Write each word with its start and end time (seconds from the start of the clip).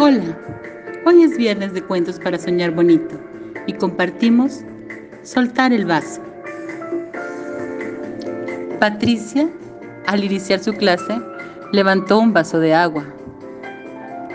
Hola, 0.00 0.38
hoy 1.06 1.24
es 1.24 1.36
viernes 1.36 1.74
de 1.74 1.82
cuentos 1.82 2.20
para 2.20 2.38
soñar 2.38 2.70
bonito 2.70 3.16
y 3.66 3.72
compartimos 3.72 4.60
Soltar 5.24 5.72
el 5.72 5.86
vaso. 5.86 6.22
Patricia, 8.78 9.48
al 10.06 10.22
iniciar 10.22 10.60
su 10.60 10.72
clase, 10.72 11.20
levantó 11.72 12.20
un 12.20 12.32
vaso 12.32 12.60
de 12.60 12.74
agua. 12.74 13.04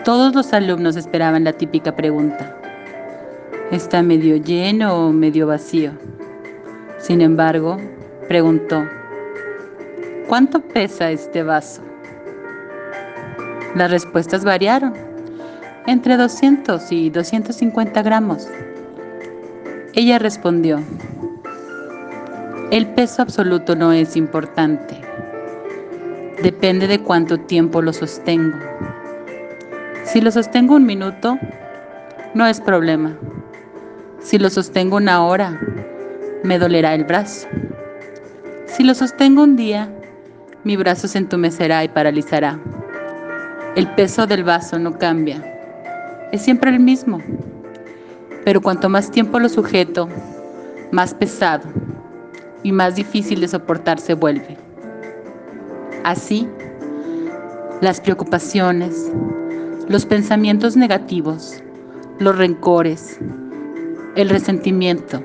Todos 0.03 0.35
los 0.35 0.51
alumnos 0.51 0.97
esperaban 0.97 1.45
la 1.45 1.53
típica 1.53 1.95
pregunta. 1.95 2.57
¿Está 3.71 4.03
medio 4.03 4.35
lleno 4.35 5.07
o 5.07 5.13
medio 5.13 5.47
vacío? 5.47 5.93
Sin 6.99 7.21
embargo, 7.21 7.77
preguntó, 8.27 8.83
¿cuánto 10.27 10.59
pesa 10.59 11.09
este 11.09 11.41
vaso? 11.41 11.81
Las 13.75 13.89
respuestas 13.89 14.43
variaron, 14.43 15.12
entre 15.85 16.17
200 16.17 16.91
y 16.91 17.09
250 17.09 18.01
gramos. 18.01 18.47
Ella 19.93 20.17
respondió, 20.17 20.79
el 22.71 22.87
peso 22.87 23.21
absoluto 23.21 23.75
no 23.75 23.91
es 23.91 24.15
importante, 24.15 24.99
depende 26.41 26.87
de 26.87 26.99
cuánto 26.99 27.39
tiempo 27.39 27.81
lo 27.81 27.93
sostengo. 27.93 28.57
Si 30.05 30.21
lo 30.21 30.31
sostengo 30.31 30.75
un 30.75 30.85
minuto, 30.85 31.37
no 32.33 32.47
es 32.47 32.59
problema. 32.59 33.15
Si 34.19 34.39
lo 34.39 34.49
sostengo 34.49 34.97
una 34.97 35.25
hora, 35.25 35.59
me 36.43 36.57
dolerá 36.57 36.95
el 36.95 37.03
brazo. 37.03 37.47
Si 38.65 38.83
lo 38.83 38.95
sostengo 38.95 39.43
un 39.43 39.55
día, 39.55 39.89
mi 40.63 40.77
brazo 40.77 41.07
se 41.07 41.19
entumecerá 41.19 41.83
y 41.83 41.89
paralizará. 41.89 42.59
El 43.75 43.87
peso 43.95 44.25
del 44.25 44.43
vaso 44.43 44.79
no 44.79 44.97
cambia, 44.97 45.52
es 46.33 46.41
siempre 46.41 46.71
el 46.71 46.79
mismo, 46.79 47.19
pero 48.43 48.59
cuanto 48.59 48.89
más 48.89 49.11
tiempo 49.11 49.37
lo 49.37 49.47
sujeto, 49.49 50.09
más 50.91 51.13
pesado 51.13 51.69
y 52.63 52.71
más 52.71 52.95
difícil 52.95 53.39
de 53.39 53.47
soportar 53.47 53.99
se 53.99 54.15
vuelve. 54.15 54.57
Así, 56.03 56.47
las 57.81 58.01
preocupaciones, 58.01 59.11
los 59.87 60.07
pensamientos 60.07 60.75
negativos, 60.75 61.61
los 62.17 62.35
rencores, 62.35 63.19
el 64.15 64.27
resentimiento, 64.27 65.21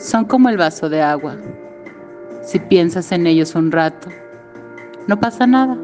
son 0.00 0.24
como 0.24 0.48
el 0.48 0.56
vaso 0.56 0.88
de 0.88 1.00
agua. 1.00 1.36
Si 2.42 2.58
piensas 2.58 3.12
en 3.12 3.28
ellos 3.28 3.54
un 3.54 3.70
rato, 3.70 4.08
no 5.06 5.20
pasa 5.20 5.46
nada. 5.46 5.78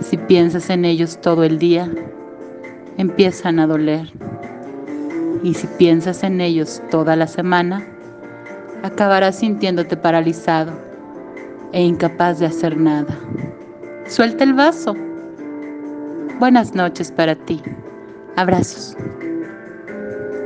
Si 0.00 0.16
piensas 0.16 0.70
en 0.70 0.86
ellos 0.86 1.20
todo 1.20 1.44
el 1.44 1.58
día, 1.58 1.92
empiezan 3.02 3.58
a 3.58 3.66
doler. 3.66 4.08
Y 5.42 5.54
si 5.54 5.66
piensas 5.66 6.22
en 6.22 6.40
ellos 6.40 6.80
toda 6.90 7.16
la 7.16 7.26
semana, 7.26 7.84
acabarás 8.82 9.40
sintiéndote 9.40 9.96
paralizado 9.96 10.72
e 11.72 11.82
incapaz 11.82 12.38
de 12.38 12.46
hacer 12.46 12.76
nada. 12.76 13.18
Suelta 14.06 14.44
el 14.44 14.54
vaso. 14.54 14.94
Buenas 16.38 16.74
noches 16.74 17.10
para 17.10 17.34
ti. 17.34 17.60
Abrazos. 18.36 18.96